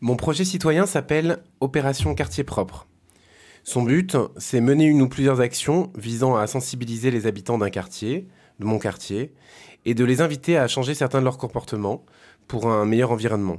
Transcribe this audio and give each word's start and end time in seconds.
Mon 0.00 0.14
projet 0.14 0.44
citoyen 0.44 0.86
s'appelle 0.86 1.42
Opération 1.58 2.14
Quartier 2.14 2.44
Propre. 2.44 2.86
Son 3.64 3.82
but, 3.82 4.16
c'est 4.36 4.60
mener 4.60 4.84
une 4.84 5.02
ou 5.02 5.08
plusieurs 5.08 5.40
actions 5.40 5.90
visant 5.96 6.36
à 6.36 6.46
sensibiliser 6.46 7.10
les 7.10 7.26
habitants 7.26 7.58
d'un 7.58 7.68
quartier, 7.68 8.28
de 8.60 8.64
mon 8.64 8.78
quartier, 8.78 9.34
et 9.84 9.94
de 9.94 10.04
les 10.04 10.20
inviter 10.20 10.56
à 10.56 10.68
changer 10.68 10.94
certains 10.94 11.18
de 11.18 11.24
leurs 11.24 11.36
comportements 11.36 12.04
pour 12.46 12.70
un 12.70 12.84
meilleur 12.84 13.10
environnement. 13.10 13.56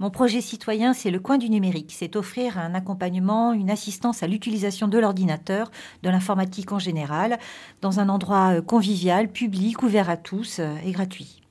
Mon 0.00 0.10
projet 0.10 0.40
citoyen, 0.40 0.92
c'est 0.92 1.12
le 1.12 1.20
coin 1.20 1.38
du 1.38 1.50
numérique. 1.50 1.94
C'est 1.96 2.16
offrir 2.16 2.58
un 2.58 2.74
accompagnement, 2.74 3.52
une 3.52 3.70
assistance 3.70 4.24
à 4.24 4.26
l'utilisation 4.26 4.88
de 4.88 4.98
l'ordinateur, 4.98 5.70
de 6.02 6.10
l'informatique 6.10 6.72
en 6.72 6.80
général, 6.80 7.38
dans 7.80 8.00
un 8.00 8.08
endroit 8.08 8.60
convivial, 8.60 9.28
public, 9.28 9.84
ouvert 9.84 10.10
à 10.10 10.16
tous 10.16 10.58
euh, 10.58 10.74
et 10.84 10.90
gratuit. 10.90 11.42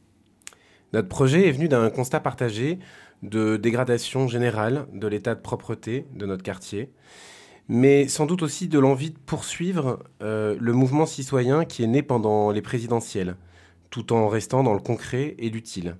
Notre 0.94 1.10
projet 1.10 1.48
est 1.48 1.52
venu 1.52 1.68
d'un 1.68 1.90
constat 1.90 2.20
partagé 2.20 2.80
de 3.30 3.58
dégradation 3.58 4.28
générale 4.28 4.88
de 4.94 5.08
l'état 5.08 5.36
de 5.36 5.42
propreté 5.42 6.06
de 6.14 6.26
notre 6.26 6.44
quartier, 6.44 6.92
mais 7.68 8.08
sans 8.08 8.26
doute 8.26 8.44
aussi 8.44 8.68
de 8.68 8.80
l'envie 8.80 9.12
de 9.12 9.18
poursuivre 9.18 10.04
euh, 10.22 10.56
le 10.60 10.74
mouvement 10.74 11.06
citoyen 11.06 11.66
qui 11.66 11.84
est 11.84 11.88
né 11.88 12.04
pendant 12.04 12.52
les 12.52 12.62
présidentielles, 12.62 13.36
tout 13.90 14.14
en 14.14 14.28
restant 14.28 14.64
dans 14.64 14.74
le 14.74 14.80
concret 14.80 15.36
et 15.40 15.50
l'utile. 15.50 15.98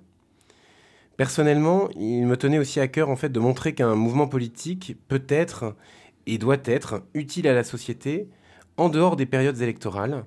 Personnellement, 1.16 1.88
il 1.98 2.26
me 2.26 2.36
tenait 2.36 2.58
aussi 2.58 2.78
à 2.78 2.88
cœur 2.88 3.08
en 3.08 3.16
fait 3.16 3.30
de 3.30 3.40
montrer 3.40 3.74
qu'un 3.74 3.94
mouvement 3.94 4.28
politique 4.28 4.96
peut 5.08 5.24
être 5.28 5.74
et 6.26 6.38
doit 6.38 6.58
être 6.64 7.02
utile 7.14 7.48
à 7.48 7.54
la 7.54 7.64
société 7.64 8.28
en 8.76 8.88
dehors 8.88 9.16
des 9.16 9.26
périodes 9.26 9.60
électorales 9.60 10.26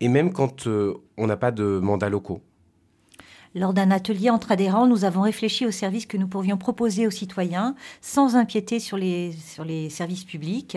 et 0.00 0.08
même 0.08 0.32
quand 0.32 0.66
euh, 0.66 0.94
on 1.16 1.26
n'a 1.26 1.36
pas 1.36 1.50
de 1.50 1.78
mandats 1.78 2.08
locaux. 2.08 2.42
Lors 3.56 3.72
d'un 3.72 3.92
atelier 3.92 4.30
entre 4.30 4.50
adhérents, 4.50 4.88
nous 4.88 5.04
avons 5.04 5.22
réfléchi 5.22 5.64
aux 5.64 5.70
services 5.70 6.06
que 6.06 6.16
nous 6.16 6.26
pourrions 6.26 6.56
proposer 6.56 7.06
aux 7.06 7.12
citoyens 7.12 7.76
sans 8.00 8.34
les, 8.96 9.32
sur 9.32 9.64
les 9.64 9.90
services 9.90 10.24
publics. 10.24 10.76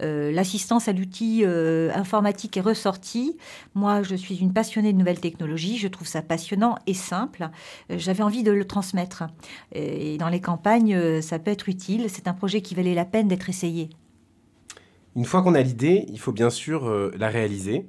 Euh, 0.00 0.32
l'assistance 0.32 0.88
à 0.88 0.94
l'outil 0.94 1.42
euh, 1.44 1.90
informatique 1.94 2.56
est 2.56 2.62
ressortie. 2.62 3.36
Moi, 3.74 4.02
je 4.02 4.14
suis 4.14 4.36
une 4.36 4.54
passionnée 4.54 4.94
de 4.94 4.98
nouvelles 4.98 5.20
technologies. 5.20 5.76
Je 5.76 5.88
trouve 5.88 6.06
ça 6.06 6.22
passionnant 6.22 6.76
et 6.86 6.94
simple. 6.94 7.50
Euh, 7.90 7.96
j'avais 7.98 8.22
envie 8.22 8.42
de 8.42 8.52
le 8.52 8.64
transmettre. 8.64 9.24
Et 9.72 10.16
dans 10.16 10.30
les 10.30 10.40
campagnes, 10.40 11.20
ça 11.20 11.38
peut 11.38 11.50
être 11.50 11.68
utile. 11.68 12.06
C'est 12.08 12.26
un 12.26 12.32
projet 12.32 12.62
qui 12.62 12.74
valait 12.74 12.94
la 12.94 13.04
peine 13.04 13.28
d'être 13.28 13.50
essayé. 13.50 13.90
Une 15.14 15.26
fois 15.26 15.42
qu'on 15.42 15.54
a 15.54 15.60
l'idée, 15.60 16.06
il 16.08 16.18
faut 16.18 16.32
bien 16.32 16.50
sûr 16.50 16.90
la 17.16 17.28
réaliser. 17.28 17.86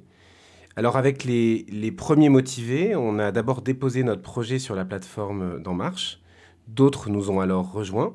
Alors 0.78 0.98
avec 0.98 1.24
les, 1.24 1.90
premiers 1.96 2.28
motivés, 2.28 2.94
on 2.94 3.18
a 3.18 3.32
d'abord 3.32 3.62
déposé 3.62 4.02
notre 4.02 4.20
projet 4.20 4.58
sur 4.58 4.74
la 4.74 4.84
plateforme 4.84 5.58
d'En 5.62 5.72
Marche. 5.72 6.20
D'autres 6.68 7.08
nous 7.08 7.30
ont 7.30 7.40
alors 7.40 7.72
rejoints. 7.72 8.14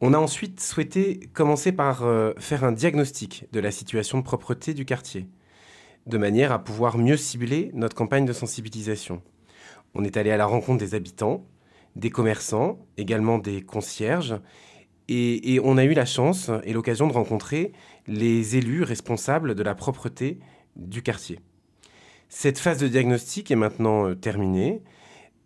On 0.00 0.14
a 0.14 0.18
ensuite 0.18 0.60
souhaité 0.60 1.18
commencer 1.32 1.72
par 1.72 2.04
euh, 2.04 2.32
faire 2.38 2.62
un 2.62 2.70
diagnostic 2.70 3.46
de 3.50 3.58
la 3.58 3.72
situation 3.72 4.18
de 4.18 4.22
propreté 4.22 4.72
du 4.72 4.84
quartier, 4.84 5.26
de 6.06 6.16
manière 6.16 6.52
à 6.52 6.62
pouvoir 6.62 6.96
mieux 6.96 7.16
cibler 7.16 7.72
notre 7.74 7.96
campagne 7.96 8.24
de 8.24 8.32
sensibilisation. 8.32 9.20
On 9.94 10.04
est 10.04 10.16
allé 10.16 10.30
à 10.30 10.36
la 10.36 10.46
rencontre 10.46 10.78
des 10.78 10.94
habitants, 10.94 11.44
des 11.96 12.10
commerçants, 12.10 12.78
également 12.98 13.38
des 13.38 13.62
concierges, 13.62 14.36
et 15.08 15.58
on 15.64 15.78
a 15.78 15.84
eu 15.84 15.94
la 15.94 16.04
chance 16.04 16.50
et 16.64 16.74
l'occasion 16.74 17.08
de 17.08 17.14
rencontrer 17.14 17.72
les 18.06 18.56
élus 18.56 18.82
responsables 18.82 19.54
de 19.54 19.62
la 19.62 19.74
propreté 19.74 20.38
du 20.76 21.02
quartier. 21.02 21.40
Cette 22.28 22.58
phase 22.58 22.78
de 22.78 22.88
diagnostic 22.88 23.50
est 23.50 23.56
maintenant 23.56 24.06
euh, 24.06 24.14
terminée 24.14 24.82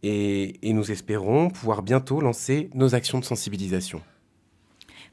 et, 0.02 0.58
nous 0.64 0.90
espérons 0.90 1.48
pouvoir 1.48 1.82
bientôt 1.82 2.20
lancer 2.20 2.70
nos 2.74 2.96
actions 2.96 3.20
de 3.20 3.24
sensibilisation. 3.24 4.00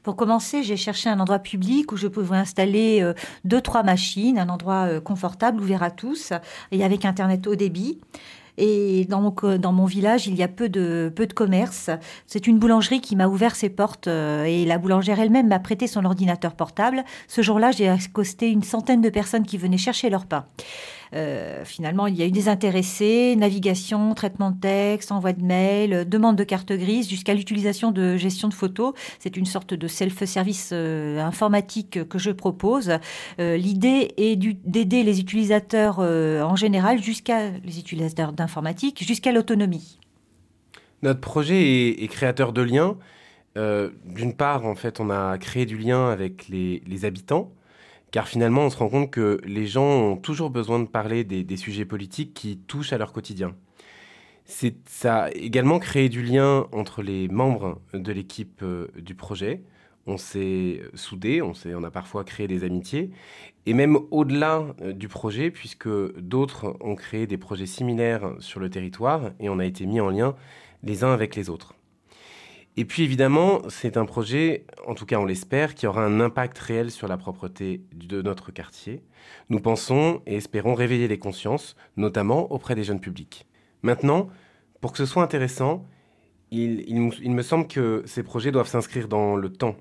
Pour 0.02 0.16
commencer, 0.16 0.64
j'ai 0.64 0.76
cherché 0.76 1.08
un 1.08 1.20
endroit 1.20 1.38
public 1.38 1.92
où 1.92 1.96
je 1.96 2.08
pouvais 2.08 2.36
installer 2.36 3.02
euh, 3.02 3.14
deux, 3.44 3.60
trois 3.60 3.84
machines, 3.84 4.36
un 4.38 4.48
endroit 4.48 4.88
euh, 4.88 5.00
confortable, 5.00 5.60
ouvert 5.60 5.84
à 5.84 5.92
tous, 5.92 6.32
et 6.72 6.82
avec 6.82 7.04
Internet 7.04 7.46
haut 7.46 7.54
débit. 7.54 8.00
Et 8.58 9.06
dans 9.08 9.20
mon, 9.72 9.84
village, 9.86 10.26
il 10.26 10.34
y 10.34 10.42
a 10.42 10.48
peu 10.48 10.68
de, 10.68 11.10
peu 11.14 11.26
de 11.26 11.32
commerce. 11.32 11.88
C'est 12.26 12.46
une 12.46 12.58
boulangerie 12.58 13.00
qui 13.00 13.16
m'a 13.16 13.26
ouvert 13.26 13.56
ses 13.56 13.70
portes 13.70 14.06
et 14.06 14.66
la 14.66 14.76
boulangère 14.76 15.18
elle-même 15.18 15.48
m'a 15.48 15.60
prêté 15.60 15.86
son 15.86 16.04
ordinateur 16.04 16.54
portable. 16.54 17.04
Ce 17.26 17.40
jour-là, 17.40 17.70
j'ai 17.70 17.88
accosté 17.88 18.50
une 18.50 18.62
centaine 18.62 19.00
de 19.00 19.08
personnes 19.08 19.46
qui 19.46 19.56
venaient 19.56 19.78
chercher 19.78 20.10
leur 20.10 20.26
pain. 20.26 20.44
Euh, 21.14 21.64
finalement, 21.64 22.06
il 22.06 22.16
y 22.16 22.22
a 22.22 22.26
eu 22.26 22.30
des 22.30 22.48
intéressés, 22.48 23.34
navigation, 23.36 24.14
traitement 24.14 24.50
de 24.50 24.60
texte, 24.60 25.12
envoi 25.12 25.32
de 25.32 25.42
mail, 25.42 26.08
demande 26.08 26.36
de 26.36 26.44
carte 26.44 26.72
grise, 26.72 27.08
jusqu'à 27.08 27.34
l'utilisation 27.34 27.90
de 27.90 28.16
gestion 28.16 28.48
de 28.48 28.54
photos. 28.54 28.94
C'est 29.18 29.36
une 29.36 29.46
sorte 29.46 29.74
de 29.74 29.88
self-service 29.88 30.70
euh, 30.72 31.18
informatique 31.18 32.08
que 32.08 32.18
je 32.18 32.30
propose. 32.30 32.92
Euh, 33.40 33.56
l'idée 33.56 34.14
est 34.16 34.36
d'aider 34.36 35.02
les 35.02 35.20
utilisateurs 35.20 36.00
en 36.00 36.56
général, 36.56 37.02
jusqu'à 37.02 37.50
les 37.50 37.78
utilisateurs 37.78 38.32
d'informatique, 38.32 39.04
jusqu'à 39.04 39.32
l'autonomie. 39.32 39.98
Notre 41.02 41.20
projet 41.20 42.02
est, 42.02 42.08
créateur 42.08 42.52
de 42.52 42.62
liens. 42.62 42.96
D'une 43.56 44.34
part, 44.34 44.66
en 44.66 44.74
fait, 44.74 45.00
on 45.00 45.10
a 45.10 45.36
créé 45.38 45.66
du 45.66 45.76
lien 45.76 46.08
avec 46.08 46.48
les 46.48 47.04
habitants 47.04 47.52
car 48.10 48.26
finalement, 48.26 48.62
on 48.62 48.70
se 48.70 48.76
rend 48.76 48.88
compte 48.88 49.10
que 49.10 49.40
les 49.44 49.66
gens 49.66 49.84
ont 49.84 50.16
toujours 50.16 50.50
besoin 50.50 50.80
de 50.80 50.86
parler 50.86 51.24
des, 51.24 51.56
sujets 51.56 51.84
politiques 51.84 52.34
qui 52.34 52.58
touchent 52.58 52.92
à 52.92 52.98
leur 52.98 53.12
quotidien. 53.12 53.54
Ça 54.44 55.24
a 55.24 55.30
également 55.30 55.78
créé 55.78 56.08
du 56.08 56.22
lien 56.22 56.66
entre 56.72 57.02
les 57.02 57.28
membres 57.28 57.80
de 57.94 58.12
l'équipe 58.12 58.62
euh, 58.62 58.88
du 58.96 59.14
projet. 59.14 59.62
On 60.06 60.16
s'est 60.16 60.82
soudés, 60.94 61.40
on, 61.40 61.52
on 61.66 61.84
a 61.84 61.90
parfois 61.90 62.24
créé 62.24 62.48
des 62.48 62.64
amitiés, 62.64 63.10
et 63.66 63.74
même 63.74 63.96
au-delà 64.10 64.74
euh, 64.80 64.92
du 64.92 65.06
projet, 65.06 65.52
puisque 65.52 65.88
d'autres 66.18 66.76
ont 66.80 66.96
créé 66.96 67.28
des 67.28 67.38
projets 67.38 67.66
similaires 67.66 68.34
sur 68.40 68.58
le 68.58 68.70
territoire, 68.70 69.30
et 69.38 69.48
on 69.48 69.60
a 69.60 69.64
été 69.64 69.86
mis 69.86 70.00
en 70.00 70.10
lien 70.10 70.34
les 70.82 71.04
uns 71.04 71.12
avec 71.12 71.36
les 71.36 71.48
autres. 71.48 71.74
Et 72.76 72.84
puis 72.84 73.02
évidemment, 73.02 73.62
c'est 73.68 73.96
un 73.96 74.06
projet, 74.06 74.64
en 74.86 74.94
tout 74.94 75.04
cas 75.04 75.18
on 75.18 75.24
l'espère, 75.24 75.74
qui 75.74 75.86
aura 75.86 76.04
un 76.04 76.20
impact 76.20 76.58
réel 76.58 76.90
sur 76.90 77.08
la 77.08 77.16
propreté 77.16 77.82
de 77.92 78.22
notre 78.22 78.52
quartier. 78.52 79.02
Nous 79.48 79.60
pensons 79.60 80.22
et 80.26 80.36
espérons 80.36 80.74
réveiller 80.74 81.08
les 81.08 81.18
consciences, 81.18 81.76
notamment 81.96 82.50
auprès 82.52 82.74
des 82.74 82.84
jeunes 82.84 83.00
publics. 83.00 83.46
Maintenant, 83.82 84.28
pour 84.80 84.92
que 84.92 84.98
ce 84.98 85.06
soit 85.06 85.22
intéressant, 85.22 85.84
il, 86.50 86.84
il 86.88 87.32
me 87.32 87.42
semble 87.42 87.66
que 87.66 88.02
ces 88.06 88.22
projets 88.22 88.52
doivent 88.52 88.68
s'inscrire 88.68 89.08
dans 89.08 89.36
le 89.36 89.52
temps 89.52 89.76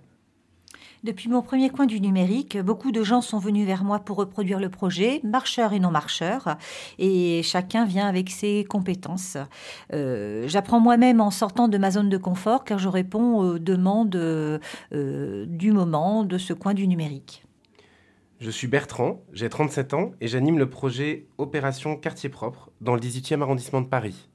depuis 1.04 1.30
mon 1.30 1.42
premier 1.42 1.70
coin 1.70 1.86
du 1.86 2.02
numérique, 2.02 2.58
beaucoup 2.58 2.92
de 2.92 3.04
gens 3.04 3.22
sont 3.22 3.40
venus 3.40 3.66
vers 3.66 3.84
moi 3.84 4.00
pour 4.00 4.18
reproduire 4.18 4.60
le 4.60 4.70
projet, 4.70 5.22
marcheurs 5.24 5.72
et 5.72 5.80
non 5.80 5.92
marcheurs, 5.92 6.58
et 6.98 7.42
chacun 7.44 7.86
vient 7.86 8.08
avec 8.08 8.30
ses 8.30 8.66
compétences. 8.66 9.38
Euh, 9.94 10.44
j'apprends 10.48 10.80
moi-même 10.80 11.22
en 11.22 11.32
sortant 11.32 11.70
de 11.70 11.78
ma 11.78 11.92
zone 11.92 12.10
de 12.10 12.18
confort 12.18 12.66
car 12.66 12.80
je 12.80 12.90
réponds 12.90 13.38
aux 13.38 13.60
demandes 13.60 14.16
euh, 14.16 14.60
du 15.48 15.72
moment 15.72 16.24
de 16.24 16.38
ce 16.38 16.54
coin 16.54 16.74
du 16.74 16.88
numérique. 16.88 17.44
Je 18.42 18.50
suis 18.50 18.68
Bertrand, 18.68 19.22
j'ai 19.34 19.50
37 19.50 19.94
ans 19.94 20.12
et 20.22 20.28
j'anime 20.28 20.58
le 20.58 20.70
projet 20.70 21.28
Opération 21.38 21.98
Quartier 21.98 22.30
Propre 22.30 22.72
dans 22.82 22.96
le 22.96 23.02
18e 23.02 23.42
arrondissement 23.42 23.82
de 23.82 23.88
Paris. 23.88 24.30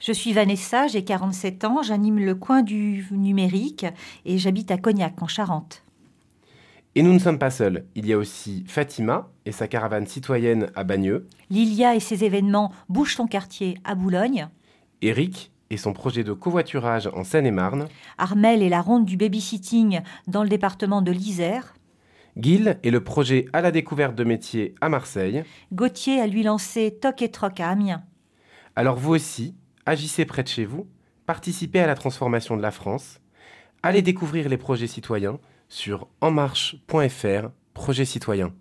Je 0.00 0.12
suis 0.12 0.32
Vanessa, 0.32 0.86
j'ai 0.86 1.04
47 1.04 1.64
ans, 1.64 1.82
j'anime 1.82 2.18
le 2.18 2.34
coin 2.34 2.62
du 2.62 3.06
numérique 3.10 3.86
et 4.24 4.38
j'habite 4.38 4.70
à 4.70 4.78
Cognac, 4.78 5.20
en 5.22 5.26
Charente. 5.26 5.82
Et 6.96 7.02
nous 7.02 7.12
ne 7.12 7.20
sommes 7.20 7.38
pas 7.38 7.50
seuls. 7.50 7.84
Il 7.94 8.06
y 8.06 8.12
a 8.12 8.18
aussi 8.18 8.64
Fatima 8.66 9.30
et 9.44 9.52
sa 9.52 9.68
caravane 9.68 10.08
citoyenne 10.08 10.72
à 10.74 10.82
Bagneux. 10.82 11.28
Lilia 11.48 11.94
et 11.94 12.00
ses 12.00 12.24
événements 12.24 12.72
Bouge 12.88 13.14
son 13.14 13.28
quartier 13.28 13.78
à 13.84 13.94
Boulogne. 13.94 14.48
Eric 15.00 15.52
et 15.70 15.76
son 15.76 15.92
projet 15.92 16.24
de 16.24 16.32
covoiturage 16.32 17.08
en 17.14 17.22
Seine-et-Marne. 17.22 17.86
Armel 18.18 18.60
et 18.60 18.68
la 18.68 18.82
ronde 18.82 19.04
du 19.04 19.16
babysitting 19.16 20.00
dans 20.26 20.42
le 20.42 20.48
département 20.48 21.00
de 21.00 21.12
l'Isère. 21.12 21.74
Gil 22.36 22.80
et 22.82 22.90
le 22.90 23.04
projet 23.04 23.46
à 23.52 23.60
la 23.60 23.70
découverte 23.70 24.16
de 24.16 24.24
métiers 24.24 24.74
à 24.80 24.88
Marseille. 24.88 25.44
Gauthier 25.72 26.20
a 26.20 26.26
lui 26.26 26.42
lancé 26.42 26.98
Toc 27.00 27.22
et 27.22 27.30
Troc 27.30 27.60
à 27.60 27.68
Amiens. 27.68 28.02
Alors 28.74 28.96
vous 28.96 29.14
aussi, 29.14 29.54
agissez 29.86 30.24
près 30.24 30.42
de 30.42 30.48
chez 30.48 30.64
vous, 30.64 30.88
participez 31.24 31.78
à 31.78 31.86
la 31.86 31.94
transformation 31.94 32.56
de 32.56 32.62
la 32.62 32.70
France, 32.72 33.20
allez 33.84 34.02
découvrir 34.02 34.48
les 34.48 34.56
projets 34.56 34.88
citoyens 34.88 35.38
sur 35.70 36.08
enmarche.fr, 36.20 37.48
projet 37.72 38.04
citoyen. 38.04 38.52